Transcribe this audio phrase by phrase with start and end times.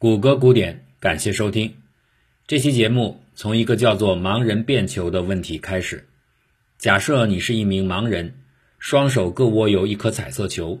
[0.00, 1.74] 谷歌古典，感谢收听。
[2.46, 6.08] 这期节目从一个叫做“盲人变球”的问题开始。
[6.78, 8.36] 假设你是一名盲人，
[8.78, 10.80] 双手各握有一颗彩色球，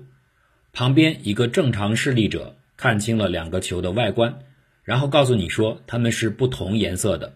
[0.72, 4.38] 旁边一个正常视力者看清了两个球的外观，
[4.84, 7.34] 然后告诉你说它们是不同颜色的。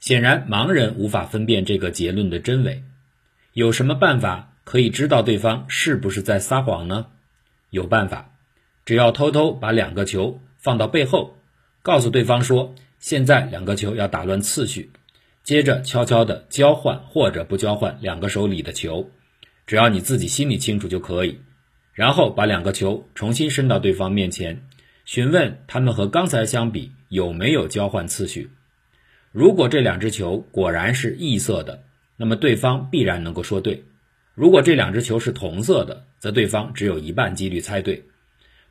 [0.00, 2.82] 显然，盲人无法分辨这个结论的真伪。
[3.52, 7.06] 有什么办法可以知道对方是不是在撒谎呢？
[7.70, 8.32] 有办法，
[8.84, 10.40] 只要偷偷把两个球。
[10.66, 11.36] 放到背后，
[11.80, 14.90] 告诉对方说：“现在两个球要打乱次序。”
[15.44, 19.08] 接着悄悄地交换或者不交换两个手里的球，
[19.64, 21.38] 只要你自己心里清楚就可以。
[21.92, 24.64] 然后把两个球重新伸到对方面前，
[25.04, 28.50] 询问他们和刚才相比有没有交换次序。
[29.30, 31.84] 如果这两只球果然是异色的，
[32.16, 33.84] 那么对方必然能够说对；
[34.34, 38.02] 如果这两只球是同色的，则对方只有一半几率猜对。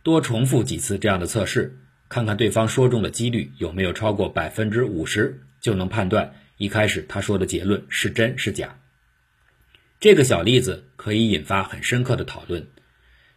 [0.04, 1.80] 多重复几次这样的测试。
[2.08, 8.78] 看看对方说中的几率有没有超过百分之五十，就能判断一开始他说的结论是真是假。
[10.00, 12.68] 这个小例子可以引发很深刻的讨论。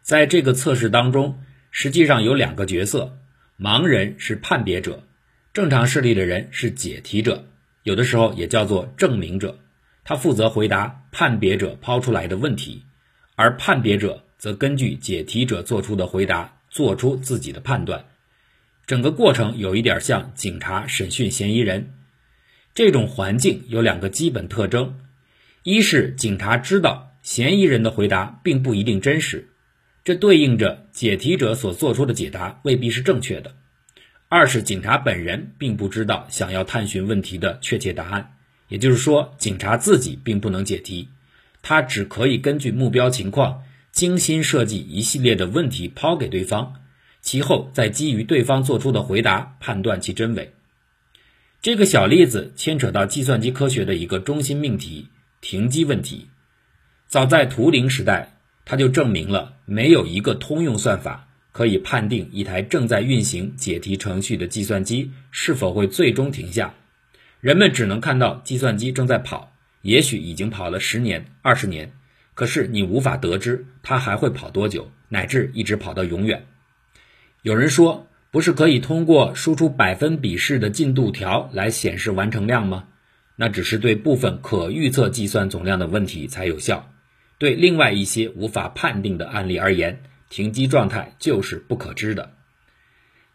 [0.03, 3.19] 在这个测试当中，实际上有两个角色：
[3.59, 5.05] 盲人是判别者，
[5.53, 7.47] 正常视力的人是解题者，
[7.83, 9.59] 有的时候也叫做证明者。
[10.05, 12.85] 他负责回答判别者抛出来的问题，
[13.35, 18.05] 而判别者则根据解题者做出的回答做出自己的判断。
[18.89, 21.93] 整个过程有一点像警察审讯嫌疑人，
[22.73, 24.99] 这种环境有两个基本特征：
[25.63, 29.51] 一是警察知道嫌疑人的回答并不一定真实，
[30.05, 33.51] 这对应着解题者所做出的解答未必是正确的；
[34.31, 38.37] 二是警察本人并不知道想要探寻问题的确切答案，
[38.69, 41.09] 也就是说，警察自己并不能解题，
[41.61, 46.78] 他只可以根据目标情况精心设计一系列的问题抛给对方。
[47.29, 50.55] 其后再基于对方做出的回答判断其真伪。
[51.61, 55.09] 这个小例子牵扯到计算机科学的一个中心命题——
[55.43, 56.29] 停机问题。
[57.07, 66.73] 早在图灵时代，他就证明了没有一个通用算法可以判定一台正在运行解题程序的计算机是否会最终停下。
[67.43, 71.93] 人们只能看到计算机正在跑，也许已经跑了十年、二十年，
[72.33, 76.47] 可是你无法得知它还会跑多久，乃至一直跑到永远。
[77.43, 82.89] 有人说，不是可以通过输出百分比式的进度条来显示完成量吗？
[83.37, 86.93] 那只是对部分可预测计算总量的问题才有效。
[87.39, 92.33] 对另外一些无法判定的案例而言，停机状态就是不可知的。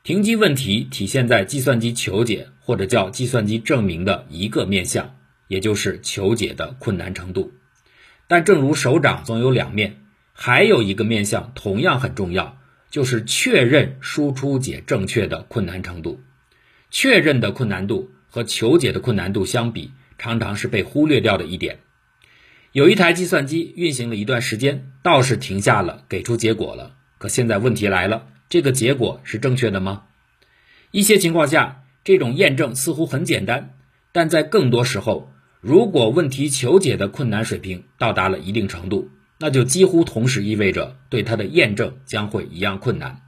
[0.03, 5.15] 停机问题体现在计算机求解或者叫计算机证明的一个面向，
[5.47, 7.53] 也就是求解的困难程度。
[8.27, 10.01] 但正如手掌总有两面，
[10.33, 12.57] 还有一个面向同样很重要。
[12.93, 16.21] 就是确认输出解正确的困难程度，
[16.91, 19.89] 确认的困难度和求解的困难度相比，
[20.19, 21.79] 常常是被忽略掉的一点。
[22.71, 26.95] 有一台计算机运行了一段时间，倒是停下了，给出结果了。
[27.17, 30.03] 可现在问题来了，这个结果是正确的吗？
[30.91, 33.73] 一些情况下，这种验证似乎很简单，
[34.11, 39.09] 但在更多时候，如果问题求解的困难水平到达了一定程度。
[39.43, 43.23] 那就几乎同时意味着对它的验证将会一样困难。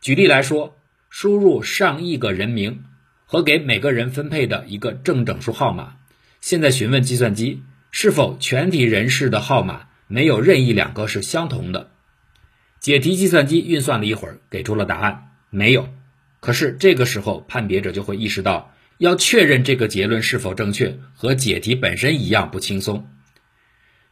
[0.00, 0.76] 举例来说，
[1.10, 2.82] 输入上亿个人名
[3.24, 5.94] 和给每个人分配的一个正整数号码，
[6.40, 7.62] 现在询问计算机
[7.92, 11.92] 是否全体人士的号码没有任意两个是相同的。
[12.80, 15.88] 解题计算机运算了一会儿，给出了答案，没有。
[16.40, 23.08] 可是这个时候，判别者就会意识到，要确认这个结论是否正确，和解题本身一样不轻松。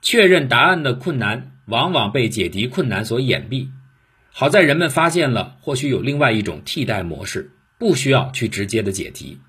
[0.07, 3.71] 确认答案的困难往往被解题困难所掩蔽。
[4.31, 9.41] 好在人们发现了，或许有另外一种替代模式，不需要去直接的解题。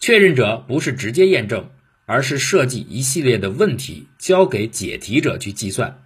[0.00, 1.70] 确认者不是直接验证，
[2.04, 6.02] 而是设计一系列的问题交给解题者去计算。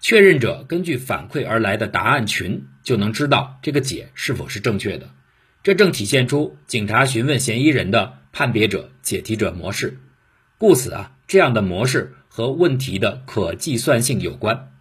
[0.00, 5.10] 确认者根据反馈而来的答案群，就能知道这个解是否是正确的。
[5.62, 9.98] 这正体现出警察询问嫌疑人的判别者解题者模式。
[10.56, 12.14] 故此啊，这样的模式。
[12.36, 14.72] 和问题的可计算性有关。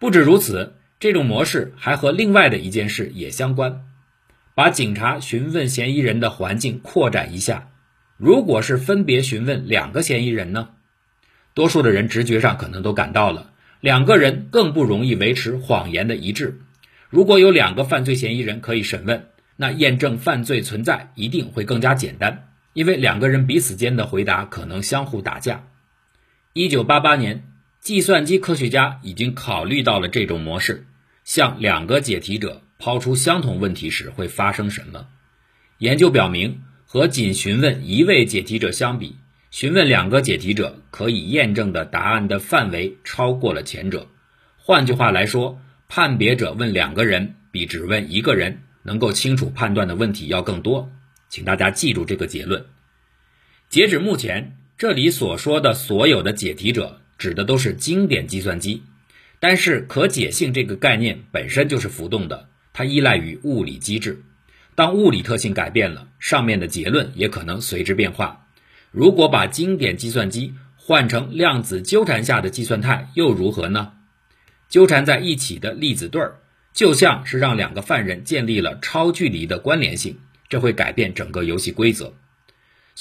[0.00, 3.84] 不止如此，这种模式还和另外的一件事也相关。
[4.56, 7.68] 把警察询问嫌疑人的环境扩展一下，
[8.16, 10.70] 如果是分别询问两个嫌疑人呢？
[11.54, 16.58] 多数的人直觉上可能都感到了，两个人更不容易维持谎言的一致。
[17.10, 25.66] 如果有两个犯罪嫌疑人可以审问，那验证犯罪存在一定会更加简单，因为两个人彼此间的回答可能相互打架。
[26.52, 27.44] 一九八八年，
[27.78, 30.84] 计算机科学家已经考虑到了这种模式，
[31.22, 35.06] 向两个解题者抛出相同问题时会发生什么。
[35.78, 39.14] 研究表明，和仅询问一位解题者相比，
[39.52, 44.08] 询问两个解题者可以验证的答案的范围超过了前者。
[44.56, 50.90] 换句话来说，判别者问两个人比只问一个人能够清楚判断的问题要更多。
[51.28, 52.66] 请大家记住这个结论。
[53.68, 58.82] 截止目前，这里所说的所有的解题者指的都是经典计算机。
[59.38, 64.22] 但是可解性这个概念本身就是浮动的，它依赖于物理机制。
[64.74, 68.46] 当物理特性改变了，上面的结论也可能随之变化。
[68.90, 73.92] 如果把经典计算机换成量子纠缠下的计算态，又如何呢？
[74.70, 76.36] 纠缠在一起的粒子对儿，
[76.72, 82.14] 就像是让两个犯人建立了超距离的关联性，这会改变整个游戏规则。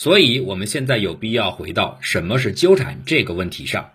[0.01, 3.92] 所以，我们现在有必要回到什么是纠缠这个问题上。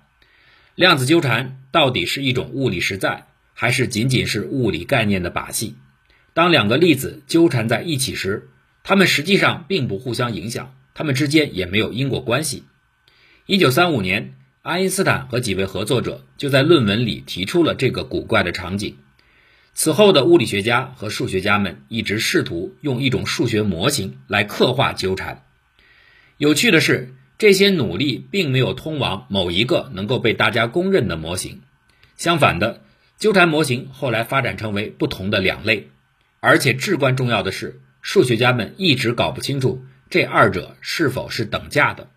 [0.75, 5.77] 量子纠缠到底是一种物理实在，还是仅仅是物理概念的把戏？
[6.35, 8.51] 当两个粒子纠缠在一起时，
[8.83, 12.65] 它们实际上并不互相影响，它们之间也没有因果关系。
[13.47, 18.99] 一九三五年，爱因斯坦和几位合作者就在论文里提出了这个古怪的场景。
[19.73, 25.41] 此后的物理学家和数学家们一直试图用一种数学模型来刻画纠缠。
[26.37, 27.15] 有趣的是。
[27.37, 31.63] 这些努力并没有通往某一个能够被大家公认的模型。
[32.17, 32.83] 相反的，
[33.19, 35.91] 纠缠模型后来发展成为不同的两类，
[36.39, 42.09] 而且至关重要的是，数学家们一直搞不清楚这二者是否是等价的。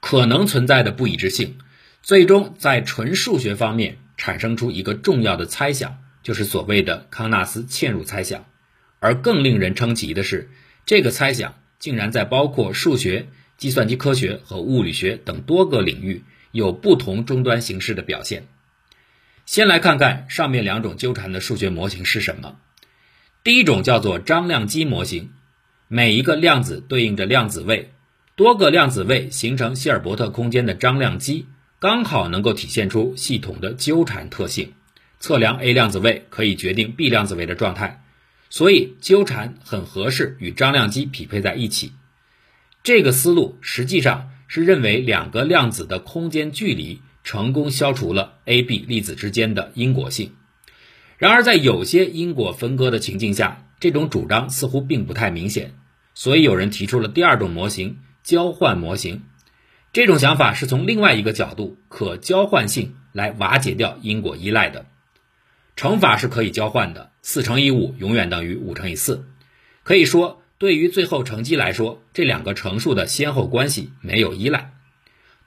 [0.00, 1.58] 可能存在的不一致性，
[2.02, 8.44] 最终在纯数学方面产生出一个重要的猜想，就是所谓的康纳斯嵌入猜想。
[8.98, 10.50] 而更令人称奇的是，
[10.84, 13.26] 这个猜想竟然在包括数学。
[13.58, 18.48] 计算机科学和物理学等多个领域有不同终端形式的表现。
[19.46, 22.56] 先来看看上面两种纠缠的数学模型是什么。
[23.44, 25.30] 第一种叫做张量积模型，
[25.86, 27.92] 每一个量子对应着量子位，
[28.34, 31.46] 多个量子位形成希尔伯特空间的张量积，
[31.78, 34.72] 刚好能够体现出系统的纠缠特性。
[35.20, 38.01] 测量 A 量子位可以决定 B 量子位的状态，
[38.52, 41.94] 所以纠缠很合适与张量积匹配在一起。
[42.82, 50.34] 这个思路实际上是认为两个量子的空间距离成功消除了 A、B 粒子之间的因果性。
[51.16, 55.72] 然而，在有些因果分割的情境下，这种主张似乎并不太明显。
[56.12, 59.22] 所以，有人提出了第二种模型——交换模型。
[59.94, 64.84] 这种想法是从另外一个角度——可交换性来瓦解掉因果依赖的。
[65.76, 69.24] 乘法是可以交换的，四乘以五永远等于五乘以四。
[69.82, 70.38] 可以说。
[70.58, 74.74] 对于最后乘积来说，这两个乘数的先后关系没有依赖。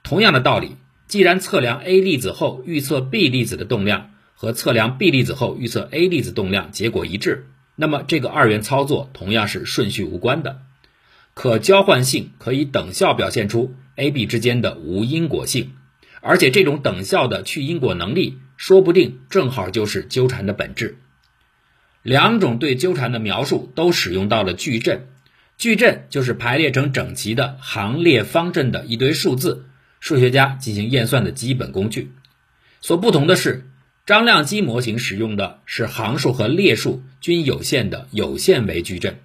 [0.02, 0.76] 同样的道理，
[1.08, 7.46] 既然测量 A 粒子后预测 B 粒子的动量和测量 B 粒子后预测 A 粒子动量结果一致，
[7.76, 10.60] 那么这个二元操作同样是顺序无关的。
[11.32, 15.72] 可交换性可以等效表现出 A、B 之间的无因果性，
[16.20, 20.98] 而且这种等效的去因果能力，说不定正好就是纠缠的本质。
[22.02, 25.06] 两种对纠缠的描述都使用到了矩阵，
[25.58, 29.66] 矩阵就是排列成整齐的行列方阵的一堆数字，
[29.98, 32.12] 数学家进行验算的基本工具。
[32.80, 33.68] 所不同的是，
[34.04, 39.18] 张量积模型使用的是行数和列数均有限的有限维矩阵，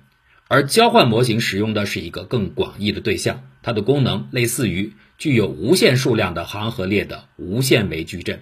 [0.47, 8.41] 而交换模型使用的是一个更广义的对象，它的功能类似于具有无限数量的行和列的无限维矩阵。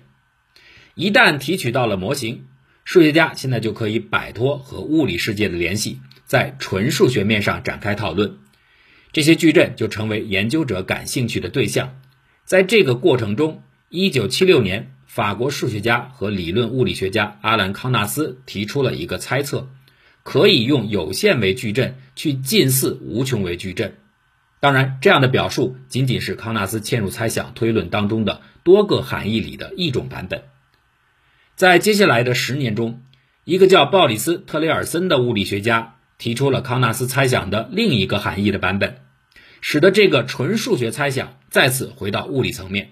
[0.99, 2.43] 一旦提取到了模型。
[2.83, 8.39] 数学家现在就可以摆脱和物理世界的联系，在纯数学面上展开讨论，
[9.13, 12.01] 这些矩阵就成为研究者感兴趣的对象。
[12.43, 19.69] 在这个过程中，1976年，法国数学家和理论物理学家阿兰·康纳斯提出了一个猜测：
[20.23, 23.95] 可以用有限维矩阵去近似无穷维矩阵。
[24.59, 30.43] 当然，这样的表述仅仅是康纳斯嵌入猜想推论当中的多个含义里的一种版本。
[31.59, 33.01] 在接下来的十年中，
[33.43, 39.01] 一个叫鲍里斯·特雷尔森的物理学家提出了康纳斯猜想的另一个含义的版本，
[39.59, 42.91] 使得这个纯数学猜想再次回到物理层面。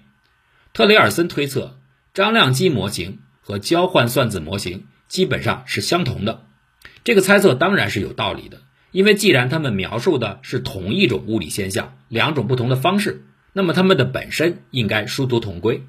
[0.74, 1.78] 特雷尔森推测，
[2.12, 6.42] 张量积模型和交换算子模型基本上是相同的。
[7.04, 8.60] 这个猜测当然是有道理的，
[8.90, 15.84] 因为既然他们描述的是同一种物理现象，两种不同的方式，那么它们的本身应该殊途同归。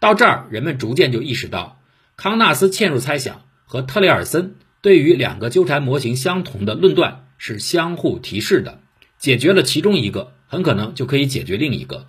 [0.00, 1.80] 到这儿，人们逐渐就意识到。
[2.22, 8.78] 康纳斯嵌入猜想和特雷尔森对于两个纠缠模型相同的论断是相互提示的，
[9.18, 12.06] 解决了其中一个，很可能就可以解决另一个。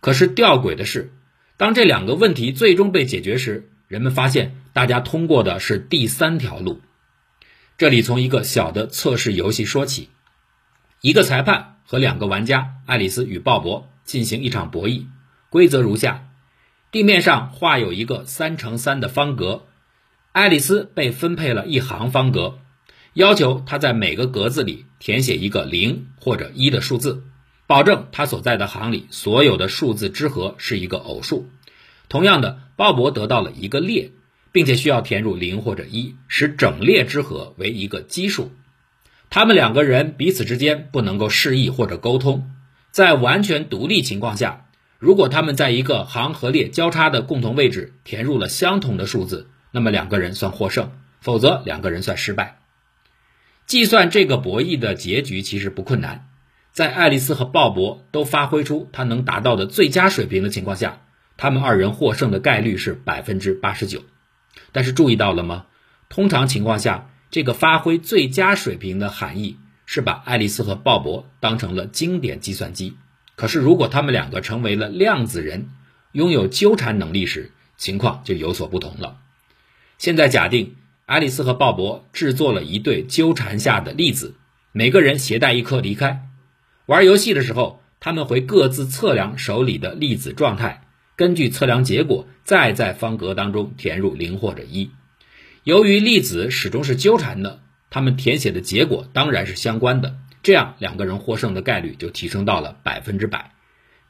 [0.00, 1.12] 可是吊诡的是，
[1.56, 6.80] 当这两个问题最终被解决时，人们发现大家通过的是第三条路。
[7.76, 10.08] 这里从一个小的测试游戏说起：
[11.00, 15.04] 一个裁判和两个玩家爱丽丝与鲍勃进行一场博弈。
[15.48, 16.27] 规则如下：
[16.90, 19.66] 地面上画有一个三乘三的方格，
[20.32, 22.58] 爱丽丝被分配了一行方格，
[23.14, 27.24] 要求她在每个格子里填写一个零或者一的数字，
[27.66, 31.48] 保证她所在的行里所有的数字之和是一个偶数。
[32.08, 34.12] 同样的，鲍勃得到了一个列。
[34.50, 38.50] 并且需要填入零或者一，使整列之和为一个奇数。
[39.28, 42.50] 他们两个人彼此之间不能够示意或者沟通。
[42.90, 44.66] 在完全独立情况下，
[44.98, 50.90] 如果他们在一个行和列交叉的共同位置填入了相同的数字，那么两个人算获胜，
[51.20, 52.58] 否则两个人算失败。
[53.64, 56.28] 计算这个博弈的结局其实不困难，
[56.72, 61.02] 在爱丽丝和鲍勃都发挥出他能达到的最佳水平的情况下，
[61.36, 64.02] 他们二人获胜的概率是百分之八十九。
[64.72, 65.66] 但是注意到了吗？
[66.08, 72.96] 通常情况下，这个发挥最佳水平的含义是把爱丽丝和鲍勃当成了经典计算机。
[73.38, 75.68] 可是，如果他们两个成为了量子人，
[76.10, 79.18] 拥有纠缠能力时，情况就有所不同了。
[79.96, 80.74] 现在假定
[81.06, 84.34] 爱丽丝和鲍勃制作了一对纠缠下的粒子，
[84.72, 86.26] 每个人携带一颗离开。
[86.86, 90.82] 玩游戏的时候，他们会各自测量手里的粒子状态。
[91.14, 94.90] 根据测量结果，再在方格当中填入零或者一。
[95.62, 100.16] 由于粒子始终是纠缠的，他们填写的结果当然是相关的。
[100.42, 103.52] 这样两个人获胜的概率就提升到了百分之百。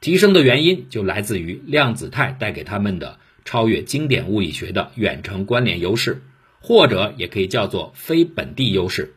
[0.01, 6.21] 提升的原因就来自于量子态带给他们的超越经典物理学的远程关联优势，
[6.61, 9.13] 或者也可以叫做非本地优势。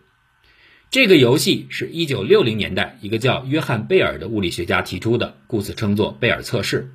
[0.91, 6.91] 这个游戏是一九六零年代一个叫约翰贝尔的物理学家提出的，故此称作贝尔测试。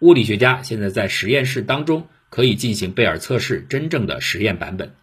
[0.00, 4.94] 物理学家现在在实验室当中可以进行贝尔测试真正的实验版本。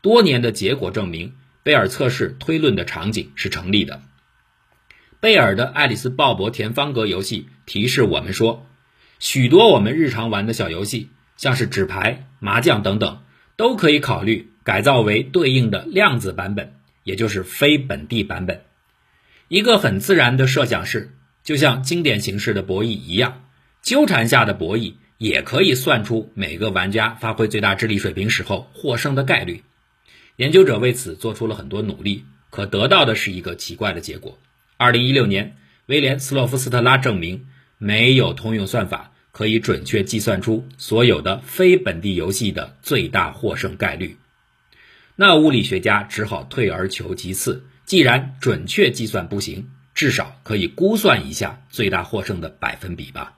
[0.00, 4.02] 多年的结果证明，贝尔测试推论的场景是成立的。
[5.18, 8.66] 贝尔的爱丽丝鲍勃填方格游戏提示我们说，
[9.18, 13.22] 许多我们日常玩的小游戏，像是纸牌、麻将等等，
[13.56, 18.60] 都可以考虑改造为对应的量子版本，也就是非本地版本。
[19.48, 23.40] 一个很自然的设想是，就像经典形式的博弈一样。
[23.80, 29.62] 纠缠下的博弈也可以算出每个玩家发挥最大智力水平时候获胜的概率。
[30.36, 34.38] 研究者为此做出了很多努力，可得到的是一个奇怪的结果。
[34.76, 37.46] 二零一六年，威廉斯洛夫斯特拉证明
[37.78, 44.16] 没有通用算法可以准确计算出所有的非本地游戏的最大获胜概率。
[45.14, 53.34] 那物理学家只好退而求其次，既然准确计算不行，至少可以估算一下最大获胜的百分比吧。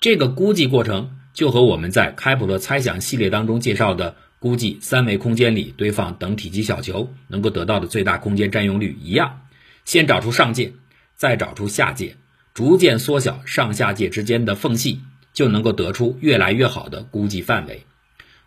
[0.00, 9.40] 这个估计过程就和我们在开普勒猜想系列当中介绍的估计三维空间里堆放等体积小球能够得到的最大空间占用率一样，
[9.86, 10.74] 先找出上界，
[11.14, 12.16] 再找出下界，
[12.52, 15.00] 逐渐缩小上下界之间的缝隙，
[15.32, 17.86] 就能够得出越来越好的估计范围。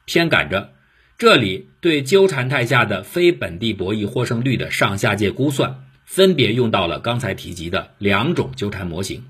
[0.05, 0.71] 偏赶着，
[1.17, 9.25] 这里对纠缠态下的非本地博弈获胜率的上下界估算，分别用到了刚才提及的两种纠缠模型。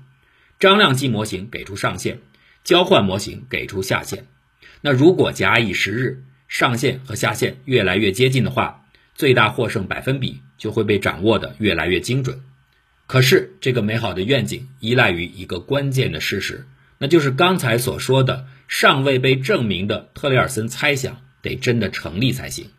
[0.60, 2.18] 张量积模型给出上限，
[2.62, 4.26] 交换模型给出下限。
[4.82, 12.40] 那如果假以时日，上限和下限越来越接近的话，最大获胜百分比就会被掌握的越来越精准。
[13.06, 16.66] 可是这个美好的愿景依赖于一个关键的事实，
[16.98, 22.70] 那就是刚才所说的尚未被证明的特雷尔森猜想得真的成立才行。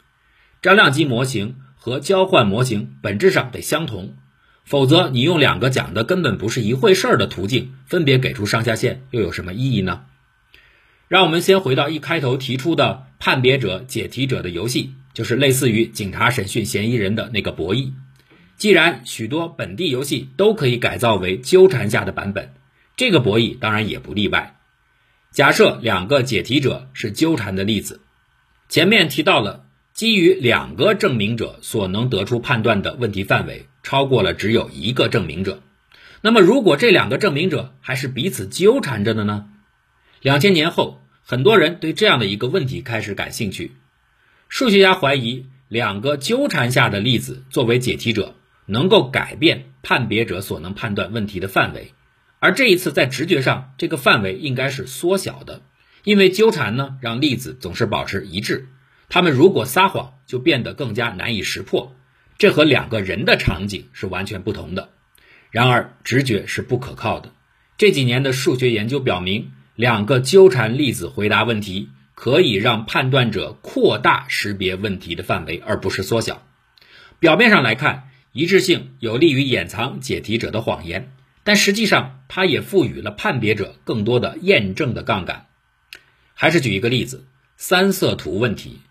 [0.62, 4.16] 张量积模型和交换模型本质上得相同。
[4.66, 10.06] 否则，你用两个讲的根本不是一回事儿的途径，分别给出上下限，又有什么意义呢？
[11.08, 17.92] 让我们先回到一开头提出的判别者解题者的游戏，就是类似于警察审讯嫌疑人的那个博弈。
[18.58, 22.54] 既然许多本地游戏都可以改造为纠缠下的版本，
[22.96, 24.56] 这个博弈当然也不例外。
[25.32, 28.02] 假设两个解题者是纠缠的例子，
[28.68, 33.68] 前面提到了基于两个证明者所能得出判断的问题范围。
[33.82, 35.64] 超过了只有一个证明者，
[36.22, 39.46] 那么如果这两个证明者还是彼此纠缠着的呢？
[40.22, 43.74] 两千年后，很多人对这样的一个问题开始感兴趣。
[44.48, 48.34] 数学家怀疑，两个纠缠下的粒子作为解题者，
[48.66, 51.94] 能够改变判别者所能判断问题的范围，
[52.40, 55.62] 而这一次在直觉上，这个范围应该是缩小的，
[56.04, 58.68] 因为纠缠呢让粒子总是保持一致，
[59.08, 61.96] 他们如果撒谎，就变得更加难以识破。
[62.40, 64.90] 这和两个人的场景是完全不同的。
[65.52, 67.32] 然而，直觉是不可靠的。
[67.78, 76.46] 这几年的数学研究表明，两个纠缠粒子回答问题可以让判断者扩大识别问题的范围，而不是缩小。
[77.20, 81.14] 表面上来看，一致性有利于掩藏解题者的谎言，
[81.46, 85.46] 但实际上它也赋予了判别者更多的验证的杠杆。
[86.34, 88.82] 还是举一个例子，三色图问题。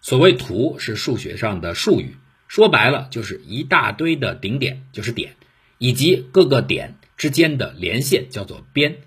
[0.00, 2.14] 所谓图是数学上的术语，
[2.46, 5.34] 说白了就是一大堆的顶点，就是点，
[5.78, 8.98] 以及各个点之间的连线叫做边。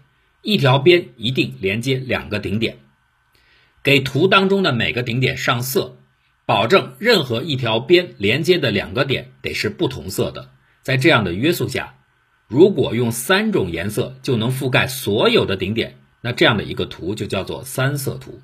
[0.41, 2.77] 一条边一定连接两个顶点，
[3.84, 5.98] 给图当中的每个顶点上色，
[6.46, 10.51] 保证任何一条边连接的两个点得是不同色的。
[10.81, 11.96] 在这样的约束下，
[12.48, 15.98] 如果用三种颜色就能覆盖所有的顶点。
[16.22, 18.41] 那这样的一个图就叫做三色图。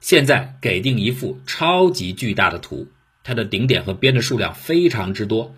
[0.00, 2.88] 现在给定一幅超级巨大的图，
[3.22, 5.54] 它的顶点和边的数量非常之多，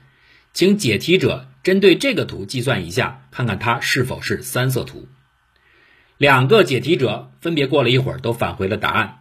[0.52, 5.06] 请解题者针对这个图计算一下，看看它是否是三色图。
[6.18, 9.18] 两个解题者分别过了一会儿都返回了答案，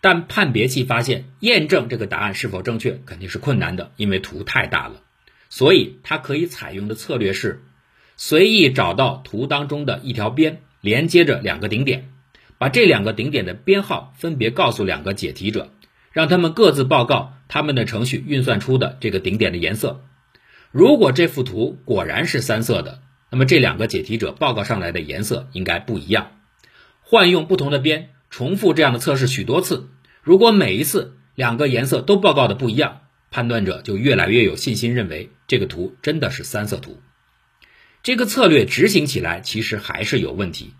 [0.00, 5.02] 但判别器发现验证这个答案是否正确肯定是困难的，因为图太大了。
[5.48, 7.62] 所以它可以采用的策略是
[8.16, 10.62] 随意找到图当中的一条边。
[10.82, 12.10] 连接着两个顶点，
[12.58, 15.72] 把这两个顶点的编号分别告诉两个解题者，
[16.12, 20.04] 让他们各自报告他们的程序运算出的这个顶点的颜色。
[20.70, 23.00] 如果这幅图果然是三色的，
[23.36, 26.38] 那么这两个解题者报告上来的颜色应该不一样。
[27.02, 29.90] 换用不同的边，重复这样的测试许多次，
[30.22, 36.98] 如果每一次两个颜色都报告的不一样，判断者就越来越有信心认为这个图真的是三色图。
[38.02, 40.72] 这个策略执行起来其实还是有问题，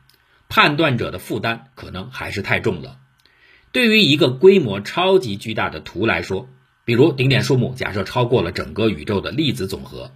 [0.48, 2.96] 判断者的负担可能还是太重了。
[3.70, 6.48] 对于一个规模超级巨大的图来说，
[6.86, 10.10] 比如顶点数目假设超过了整个宇宙的粒子总和，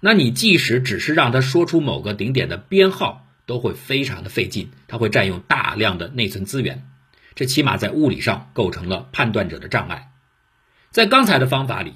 [0.00, 6.88] 那你即使只是让他说出某个顶点的编号，都会非常的费劲，它会占用大量的内存资源，
[7.34, 10.10] 这起码在物理上构成了判断者的障碍。
[10.90, 11.92] 在刚才的方法里，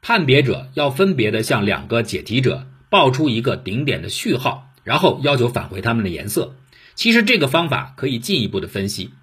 [0.00, 2.66] 判别者要分别的向两个解题者。
[2.92, 6.56] 报出一个顶点的序号，然后要求返回它们的颜色。
[6.94, 9.14] 其实这个方法可以进一步的分析。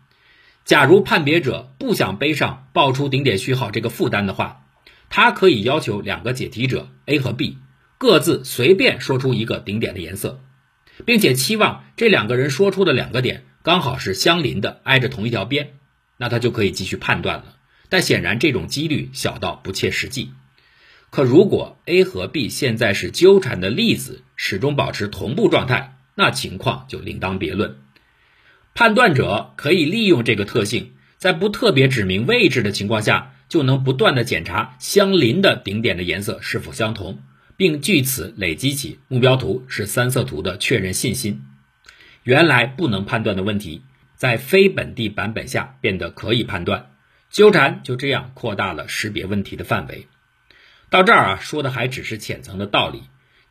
[0.66, 4.64] 假如判别者不想背上报出顶点序号这个负担的话，
[5.12, 7.60] 他可以要求两个解题者 A 和 B
[8.00, 10.40] 各自随便说出一个顶点的颜色，
[11.06, 15.74] 并且期望这两个人说出的两个点刚好是相邻的，挨着同一条边，
[16.16, 17.58] 那他就可以继续判断了。
[17.90, 20.32] 但显然这种几率小到不切实际。
[21.10, 27.80] 可如果 A 和 B 现在是纠缠的粒子，始终保持同步状态，那情况就另当别论。
[28.74, 37.22] 判断者可以利用这个特性，在不特别指明位置的情况下，就能不断的检查相邻的顶点的颜色是否相同，
[37.60, 41.42] 并据此累积起目标图是三色图的确认信心。
[42.24, 43.82] 原来不能判断的问题，
[44.16, 46.92] 在非本地版本下变得可以判断，
[47.30, 50.08] 纠缠就这样扩大了识别问题的范围。
[50.90, 53.02] 到这儿啊，说的还只是浅层的道理。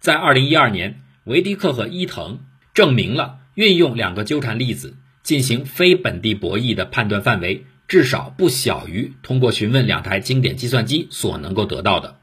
[0.00, 2.40] 在二零一二年，维迪克和伊藤
[2.72, 12.18] 证明了运用两个纠缠粒子进行非本地博弈的判断范围，至少不小于通过询问两台经典计算机所能够得到的。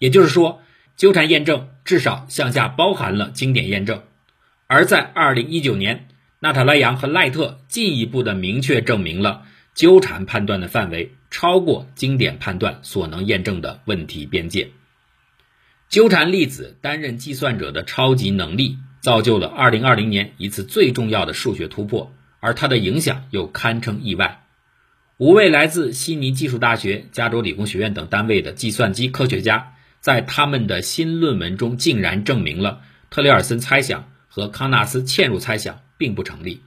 [0.00, 0.60] 也就是说，
[0.96, 4.02] 纠缠验证至少向下包含了经典验证。
[4.66, 6.08] 而在二零一九年，
[6.40, 9.46] 纳塔莱扬和赖特进一步的明确证明了。
[9.74, 14.68] 纠缠判断的范围超过经典判断所能验证的问题边界。
[15.88, 24.42] 纠缠粒子担任计算者的超级能力，造就了2020年一次最重要的数学突破，而它的影响又堪称意外。
[25.16, 29.72] 五位来自悉尼技术大学、加州理工学院等单位的计算机科学家，
[30.02, 36.62] 在他们的新论文中竟然证明了特里尔森猜想和康纳斯嵌入猜想并不成立。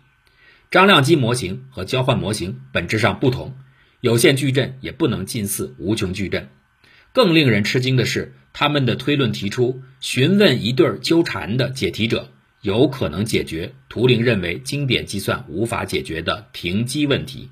[0.72, 3.56] 张量积模型和交换模型本质上不同，
[4.00, 6.50] 有限矩阵也不能近似无穷矩阵。
[7.12, 17.50] 更令人吃惊的是，他们的推论提出，询问一对纠缠的解题者，有可能解决图灵认为经典计算无法解决的停机问题。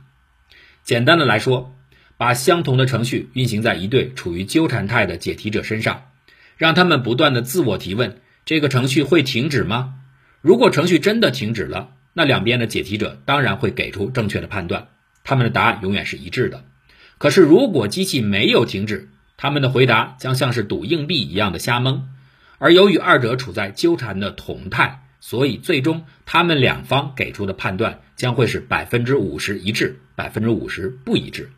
[0.83, 1.75] 简单的来说，
[2.23, 6.03] 把相同的程序运行在一对处于纠缠态的解题者身上，
[6.55, 9.95] 让他们不断的自我提问：这个程序会停止吗？
[10.39, 14.87] 如果程序真的停止了，那两边的解题者当然会给出正确的判断，
[15.25, 16.63] 他们的答案永远是一致的。
[17.17, 22.07] 可是如果机器没有停止，他们的回答将像是赌硬币一样的瞎蒙。
[22.57, 31.49] 而由于二者处在纠缠的同态，所以最终他们两方给出的判断将会是百分之五十一致，百分之五十不一致。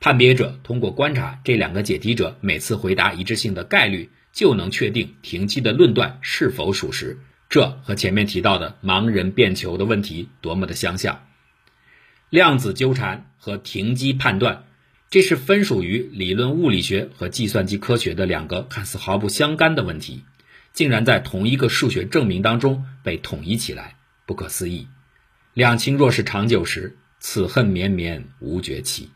[0.00, 7.18] 判别者通过观察这两个解题者每次回答一致性的概率，就能确定停机的论断是否属实。
[7.48, 11.26] 这和前面提到的盲人变球的问题多么的相像！
[12.30, 14.64] 量子纠缠和停机判断
[15.10, 20.24] 这是分属于理论物理学和计算机科学的两个看似毫不相干的问题，
[20.74, 24.86] 竟然在同一个数学证明当中被统一起来，不可思议。
[25.54, 29.08] 两情若是长久时，此恨绵绵无绝期。